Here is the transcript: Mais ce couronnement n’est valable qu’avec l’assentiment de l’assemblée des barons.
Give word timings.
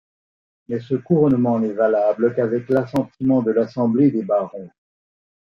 Mais 0.67 0.79
ce 0.79 0.95
couronnement 0.95 1.59
n’est 1.59 1.73
valable 1.73 2.33
qu’avec 2.33 2.69
l’assentiment 2.69 3.43
de 3.43 3.51
l’assemblée 3.51 4.09
des 4.09 4.23
barons. 4.23 4.71